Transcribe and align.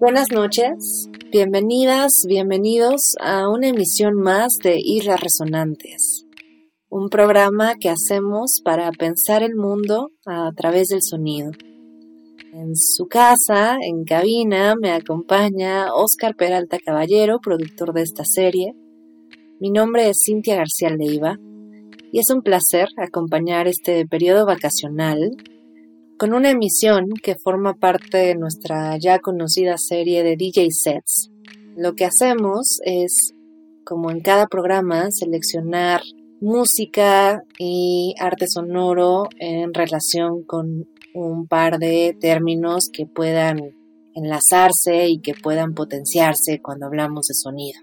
Buenas 0.00 0.30
noches, 0.32 1.08
bienvenidas, 1.32 2.12
bienvenidos 2.28 3.16
a 3.20 3.48
una 3.48 3.66
emisión 3.66 4.14
más 4.14 4.52
de 4.62 4.76
Islas 4.78 5.20
Resonantes, 5.20 6.24
un 6.88 7.08
programa 7.08 7.74
que 7.74 7.88
hacemos 7.88 8.60
para 8.64 8.92
pensar 8.92 9.42
el 9.42 9.56
mundo 9.56 10.10
a 10.24 10.52
través 10.56 10.86
del 10.86 11.02
sonido. 11.02 11.50
En 12.52 12.76
su 12.76 13.08
casa, 13.08 13.76
en 13.82 14.04
cabina, 14.04 14.76
me 14.80 14.92
acompaña 14.92 15.92
Oscar 15.92 16.36
Peralta 16.36 16.78
Caballero, 16.78 17.40
productor 17.40 17.92
de 17.92 18.02
esta 18.02 18.22
serie. 18.24 18.74
Mi 19.58 19.70
nombre 19.70 20.10
es 20.10 20.18
Cintia 20.24 20.54
García 20.54 20.90
Leiva 20.90 21.38
y 22.12 22.20
es 22.20 22.30
un 22.30 22.42
placer 22.42 22.86
acompañar 22.98 23.66
este 23.66 24.06
periodo 24.06 24.46
vacacional 24.46 25.32
con 26.18 26.34
una 26.34 26.50
emisión 26.50 27.10
que 27.22 27.36
forma 27.36 27.74
parte 27.74 28.18
de 28.18 28.34
nuestra 28.34 28.98
ya 28.98 29.20
conocida 29.20 29.76
serie 29.78 30.24
de 30.24 30.36
DJ 30.36 30.68
sets. 30.72 31.30
Lo 31.76 31.94
que 31.94 32.06
hacemos 32.06 32.80
es, 32.84 33.34
como 33.84 34.10
en 34.10 34.20
cada 34.20 34.48
programa, 34.48 35.06
seleccionar 35.10 36.02
música 36.40 37.44
y 37.56 38.14
arte 38.18 38.46
sonoro 38.48 39.28
en 39.38 39.72
relación 39.72 40.42
con 40.42 40.88
un 41.14 41.46
par 41.46 41.78
de 41.78 42.16
términos 42.20 42.88
que 42.92 43.06
puedan 43.06 43.76
enlazarse 44.14 45.08
y 45.08 45.20
que 45.20 45.34
puedan 45.34 45.74
potenciarse 45.74 46.60
cuando 46.60 46.86
hablamos 46.86 47.26
de 47.26 47.34
sonido. 47.34 47.80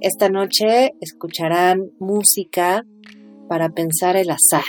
Esta 0.00 0.28
noche 0.28 0.94
escucharán 1.00 1.92
música 2.00 2.84
para 3.48 3.68
pensar 3.68 4.16
el 4.16 4.30
azar 4.30 4.64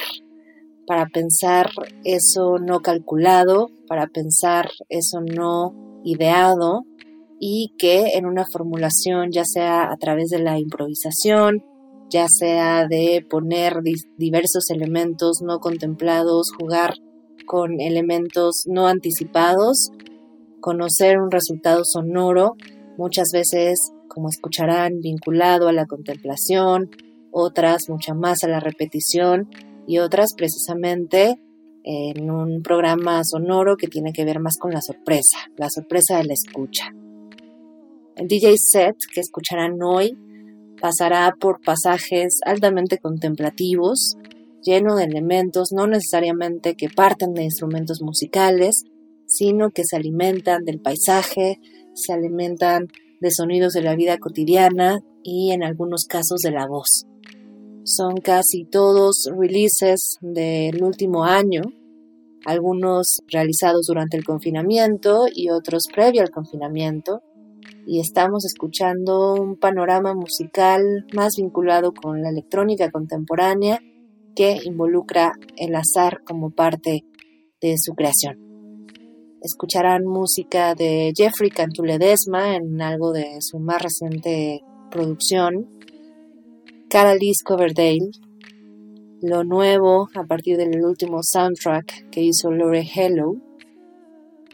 para 0.89 1.05
pensar 1.05 1.69
eso 2.03 2.57
no 2.57 2.79
calculado, 2.79 3.69
para 3.87 4.07
pensar 4.07 4.71
eso 4.89 5.21
no 5.21 6.01
ideado 6.03 6.81
y 7.39 7.75
que 7.77 8.17
en 8.17 8.25
una 8.25 8.43
formulación, 8.51 9.29
ya 9.31 9.43
sea 9.45 9.91
a 9.91 9.97
través 9.97 10.29
de 10.29 10.39
la 10.39 10.57
improvisación, 10.57 11.63
ya 12.09 12.25
sea 12.27 12.87
de 12.87 13.23
poner 13.29 13.83
diversos 14.17 14.71
elementos 14.71 15.43
no 15.43 15.59
contemplados, 15.59 16.47
jugar 16.59 16.95
con 17.45 17.79
elementos 17.79 18.63
no 18.65 18.87
anticipados, 18.87 19.91
conocer 20.59 21.19
un 21.19 21.29
resultado 21.29 21.83
sonoro, 21.85 22.55
muchas 22.97 23.27
veces, 23.31 23.77
como 24.07 24.29
escucharán, 24.29 25.01
vinculado 25.01 25.67
a 25.67 25.71
la 25.71 25.85
contemplación, 25.85 26.89
otras 27.29 27.81
mucha 27.89 28.15
más 28.15 28.43
a 28.43 28.47
la 28.47 28.59
repetición 28.59 29.47
y 29.89 29.97
otras 29.97 30.35
precisamente 30.37 31.41
en 31.83 32.29
un 32.29 32.61
programa 32.61 33.23
sonoro 33.23 33.75
que 33.75 33.87
tiene 33.87 34.13
que 34.13 34.23
ver 34.23 34.39
más 34.39 34.57
con 34.59 34.71
la 34.71 34.81
sorpresa, 34.81 35.49
la 35.57 35.67
sorpresa 35.67 36.19
de 36.19 36.25
la 36.25 36.33
escucha. 36.33 36.93
El 38.15 38.27
DJ 38.27 38.53
set 38.59 38.95
que 39.11 39.19
escucharán 39.19 39.81
hoy 39.81 40.15
pasará 40.79 41.33
por 41.39 41.59
pasajes 41.61 42.37
altamente 42.45 42.99
contemplativos, 42.99 44.15
lleno 44.61 44.95
de 44.95 45.05
elementos 45.05 45.69
no 45.71 45.87
necesariamente 45.87 46.75
que 46.75 46.89
partan 46.89 47.33
de 47.33 47.45
instrumentos 47.45 48.03
musicales, 48.03 48.83
sino 49.25 49.71
que 49.71 49.85
se 49.85 49.95
alimentan 49.95 50.65
del 50.65 50.79
paisaje, 50.79 51.59
se 51.95 52.13
alimentan 52.13 52.89
de 53.21 53.31
sonidos 53.31 53.73
de 53.73 53.81
la 53.81 53.95
vida 53.95 54.19
cotidiana 54.19 54.99
y 55.23 55.49
en 55.51 55.63
algunos 55.63 56.05
casos 56.05 56.41
de 56.41 56.51
la 56.51 56.67
voz. 56.67 57.07
Son 57.91 58.17
casi 58.17 58.65
todos 58.65 59.27
releases 59.35 60.17
del 60.21 60.83
último 60.83 61.23
año, 61.23 61.63
algunos 62.45 63.17
realizados 63.27 63.87
durante 63.87 64.15
el 64.15 64.23
confinamiento 64.23 65.25
y 65.33 65.49
otros 65.49 65.85
previo 65.91 66.21
al 66.21 66.29
confinamiento. 66.29 67.23
Y 67.87 67.99
estamos 67.99 68.45
escuchando 68.45 69.33
un 69.33 69.57
panorama 69.57 70.13
musical 70.13 71.07
más 71.15 71.31
vinculado 71.35 71.91
con 71.91 72.21
la 72.21 72.29
electrónica 72.29 72.91
contemporánea 72.91 73.81
que 74.35 74.59
involucra 74.65 75.31
el 75.57 75.73
azar 75.75 76.19
como 76.23 76.51
parte 76.51 77.05
de 77.59 77.73
su 77.79 77.95
creación. 77.95 78.37
Escucharán 79.41 80.05
música 80.05 80.75
de 80.75 81.11
Jeffrey 81.17 81.49
Cantuledesma 81.49 82.55
en 82.55 82.83
algo 82.83 83.13
de 83.13 83.37
su 83.39 83.57
más 83.57 83.81
reciente 83.81 84.61
producción, 84.91 85.78
Caralice 86.89 87.43
Coverdale, 87.45 88.09
lo 89.21 89.43
nuevo 89.43 90.09
a 90.15 90.23
partir 90.23 90.57
del 90.57 90.83
último 90.83 91.19
soundtrack 91.21 92.09
que 92.09 92.23
hizo 92.23 92.49
Lore 92.49 92.83
Hello, 92.83 93.35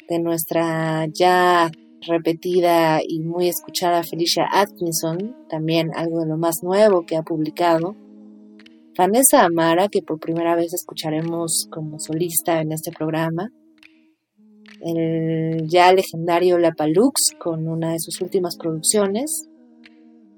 de 0.10 0.20
nuestra 0.20 1.08
ya 1.14 1.72
repetida 2.06 3.00
y 3.08 3.22
muy 3.22 3.48
escuchada 3.48 4.04
Felicia 4.04 4.50
Atkinson, 4.52 5.48
también 5.48 5.92
algo 5.96 6.20
de 6.20 6.28
lo 6.28 6.38
más 6.38 6.56
nuevo 6.62 7.06
que 7.06 7.16
ha 7.16 7.24
publicado. 7.24 7.96
Vanessa 8.98 9.46
Amara, 9.46 9.88
que 9.88 10.02
por 10.02 10.20
primera 10.20 10.58
vez 10.58 10.74
escucharemos 10.74 11.70
como 11.72 12.00
solista 12.00 12.60
en 12.60 12.74
este 12.74 12.92
programa. 12.92 13.50
El 14.82 15.70
ya 15.70 15.94
legendario 15.94 16.58
La 16.60 16.74
Palux 16.74 17.32
con 17.40 17.70
una 17.70 17.94
de 17.94 18.00
sus 18.00 18.20
últimas 18.20 18.58
producciones. 18.58 19.48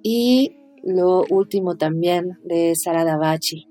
Y 0.04 0.57
lo 0.84 1.24
último 1.30 1.76
también 1.76 2.40
de 2.44 2.74
Sara 2.76 3.04
Davachi. 3.04 3.68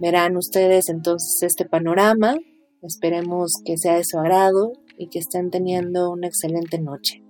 Verán 0.00 0.36
ustedes 0.36 0.88
entonces 0.88 1.42
este 1.42 1.66
panorama, 1.66 2.36
esperemos 2.82 3.52
que 3.64 3.76
sea 3.76 3.96
de 3.96 4.04
su 4.04 4.18
agrado 4.18 4.72
y 4.96 5.08
que 5.08 5.18
estén 5.18 5.50
teniendo 5.50 6.10
una 6.10 6.26
excelente 6.26 6.78
noche. 6.78 7.22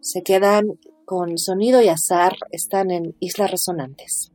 Se 0.00 0.22
quedan 0.22 0.78
con 1.04 1.38
sonido 1.38 1.80
y 1.80 1.88
azar, 1.88 2.32
están 2.50 2.90
en 2.90 3.14
Islas 3.20 3.50
Resonantes. 3.50 4.32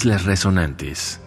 Islas 0.00 0.24
Resonantes. 0.24 1.20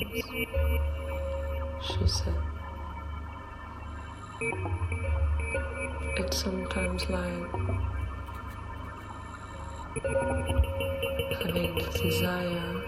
She 0.00 0.46
said. 2.06 2.34
It's 6.16 6.36
sometimes 6.38 7.10
like 7.10 7.52
having 11.42 11.74
the 11.74 11.90
desire 12.00 12.82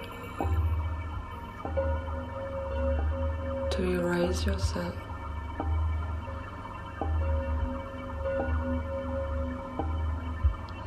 to 3.70 3.82
erase 3.82 4.46
yourself. 4.46 4.94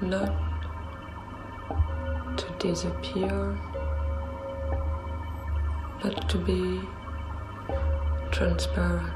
Not 0.02 0.34
to 2.38 2.46
disappear 2.60 3.58
to 6.34 6.40
be 6.40 6.82
transparent, 8.32 9.14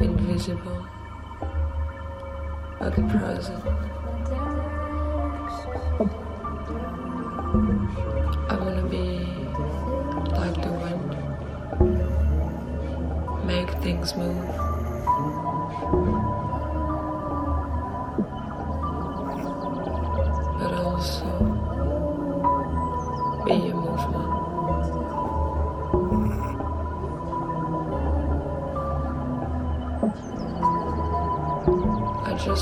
invisible, 0.00 0.88
but 2.80 2.94
present. 3.10 3.62
I 8.48 8.56
want 8.62 8.76
to 8.78 8.84
be 8.88 9.06
like 10.38 10.56
the 10.62 10.72
wind, 10.82 11.10
make 13.46 13.70
things 13.82 14.16
move. 14.16 14.48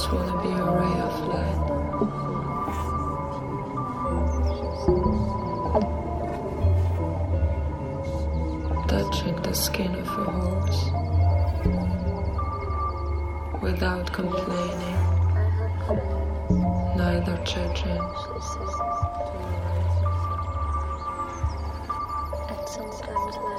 Just 0.00 0.12
want 0.14 0.28
to 0.28 0.36
be 0.40 0.48
a 0.48 0.64
ray 0.64 0.96
of 1.08 1.14
light. 1.28 1.60
Touching 8.88 9.36
the 9.42 9.52
skin 9.52 9.94
of 9.94 10.08
a 10.08 10.24
horse 10.24 10.82
without 13.60 14.10
complaining, 14.10 15.00
neither 16.96 17.36
judging. 17.44 18.00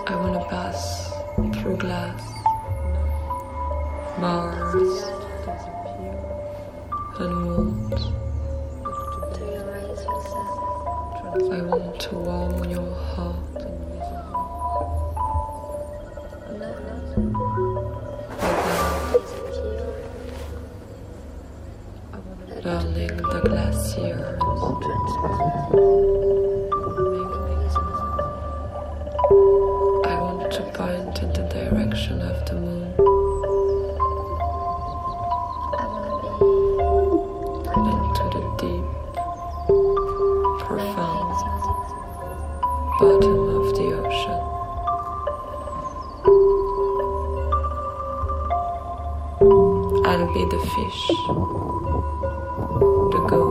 I 0.08 0.16
want 0.16 0.34
to 0.42 0.46
pass 0.50 1.14
through 1.62 1.78
glass, 1.78 2.24
bars 4.20 5.21
Prenons 7.22 7.51
be 50.34 50.46
the 50.46 50.60
fish, 50.60 51.08
the 51.08 51.14
goat. 53.30 53.51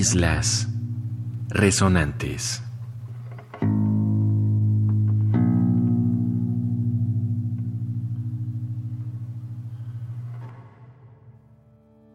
Islas 0.00 0.66
Resonantes. 1.50 2.62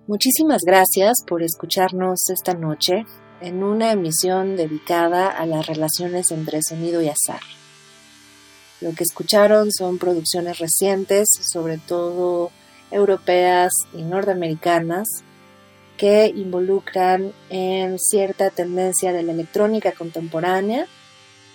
Muchísimas 0.07 0.61
gracias 0.65 1.17
por 1.27 1.43
escucharnos 1.43 2.27
esta 2.29 2.55
noche 2.55 3.05
en 3.41 3.61
una 3.61 3.91
emisión 3.91 4.55
dedicada 4.55 5.27
a 5.27 5.45
las 5.45 5.67
relaciones 5.67 6.31
entre 6.31 6.61
sonido 6.67 7.03
y 7.03 7.09
azar. 7.09 7.41
Lo 8.81 8.95
que 8.95 9.03
escucharon 9.03 9.71
son 9.71 9.99
producciones 9.99 10.57
recientes, 10.57 11.27
sobre 11.39 11.77
todo 11.77 12.49
europeas 12.89 13.71
y 13.93 14.01
norteamericanas, 14.01 15.07
que 15.97 16.27
involucran 16.27 17.33
en 17.49 17.97
cierta 17.99 18.49
tendencia 18.49 19.13
de 19.13 19.23
la 19.23 19.31
electrónica 19.31 19.93
contemporánea, 19.93 20.87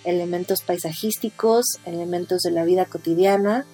elementos 0.03 0.61
paisajísticos, 0.63 1.65
elementos 1.85 2.41
de 2.41 2.51
la 2.51 2.63
vida 2.63 2.85
cotidiana 2.85 3.65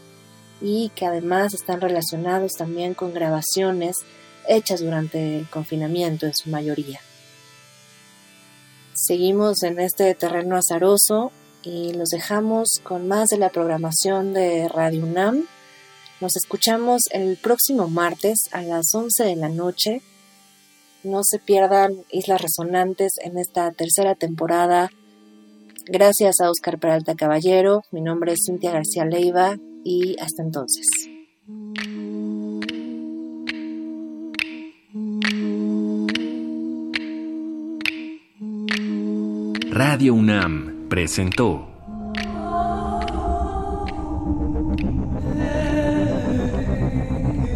y 0.61 0.89
que 0.95 1.05
además 1.05 1.53
están 1.53 1.81
relacionados 1.81 2.53
también 2.53 2.93
con 2.93 3.13
grabaciones 3.13 3.95
hechas 4.47 4.81
durante 4.81 5.39
el 5.39 5.49
confinamiento 5.49 6.25
en 6.25 6.35
su 6.35 6.49
mayoría. 6.49 6.99
Seguimos 8.93 9.63
en 9.63 9.79
este 9.79 10.15
terreno 10.15 10.57
azaroso 10.57 11.31
y 11.63 11.93
los 11.93 12.09
dejamos 12.09 12.81
con 12.83 13.07
más 13.07 13.29
de 13.29 13.37
la 13.37 13.49
programación 13.49 14.33
de 14.33 14.67
Radio 14.67 15.03
UNAM. 15.03 15.45
Nos 16.19 16.35
escuchamos 16.35 17.03
el 17.11 17.37
próximo 17.37 17.87
martes 17.89 18.39
a 18.51 18.61
las 18.63 18.87
11 18.93 19.23
de 19.23 19.35
la 19.35 19.49
noche 19.49 20.01
no 21.07 21.21
se 21.23 21.39
pierdan 21.39 21.93
Islas 22.11 22.41
Resonantes 22.41 23.13
en 23.23 23.37
esta 23.37 23.71
tercera 23.71 24.15
temporada. 24.15 24.91
Gracias 25.85 26.39
a 26.41 26.49
Oscar 26.49 26.77
Peralta 26.77 27.15
Caballero. 27.15 27.83
Mi 27.91 28.01
nombre 28.01 28.33
es 28.33 28.39
Cintia 28.45 28.71
García 28.71 29.05
Leiva 29.05 29.57
y 29.83 30.15
hasta 30.19 30.43
entonces. 30.43 30.85
Radio 39.71 40.15
UNAM 40.15 40.87
presentó 40.89 41.67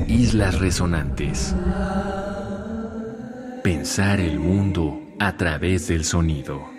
Islas 0.08 0.60
Resonantes. 0.60 1.56
Pensar 3.64 4.20
el 4.20 4.40
mundo 4.40 5.00
a 5.20 5.38
través 5.38 5.88
del 5.88 6.04
sonido. 6.04 6.71